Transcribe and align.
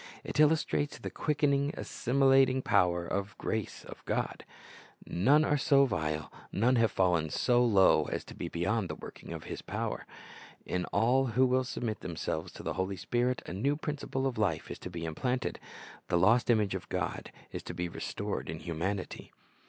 It 0.23 0.39
illustrates 0.39 0.97
the 0.97 1.11
quickening, 1.11 1.75
assimilating 1.77 2.63
power 2.63 3.05
of 3.05 3.29
the 3.29 3.35
grace 3.43 3.85
ot 3.87 4.03
God 4.05 4.45
None 5.05 5.45
are 5.45 5.59
so 5.59 5.85
vile, 5.85 6.31
none 6.51 6.75
have 6.77 6.91
fallen 6.91 7.29
so 7.29 7.63
low, 7.63 8.05
as 8.05 8.23
to 8.23 8.33
be 8.33 8.47
beyond 8.47 8.89
the 8.89 8.95
working 8.95 9.31
of 9.31 9.43
this 9.43 9.61
power. 9.61 10.07
In 10.65 10.85
all 10.85 11.27
who 11.27 11.45
will 11.45 11.63
submit 11.63 11.99
themselves 11.99 12.51
to 12.53 12.63
the 12.63 12.73
Holy 12.73 12.97
Spirit 12.97 13.43
a 13.45 13.53
new 13.53 13.75
principle 13.75 14.25
of 14.25 14.39
life 14.39 14.71
is 14.71 14.79
to 14.79 14.89
be 14.89 15.05
implanted; 15.05 15.59
the 16.07 16.17
lost 16.17 16.49
image 16.49 16.73
of 16.73 16.89
God 16.89 17.31
is 17.51 17.61
to 17.61 17.73
be 17.75 17.87
restored 17.87 18.49
in 18.49 18.61
humanity. 18.61 19.31